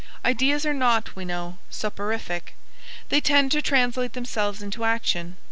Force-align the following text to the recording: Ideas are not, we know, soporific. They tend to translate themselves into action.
Ideas 0.25 0.65
are 0.65 0.73
not, 0.73 1.15
we 1.15 1.25
know, 1.25 1.59
soporific. 1.69 2.55
They 3.09 3.21
tend 3.21 3.51
to 3.51 3.61
translate 3.61 4.13
themselves 4.13 4.63
into 4.63 4.83
action. 4.83 5.35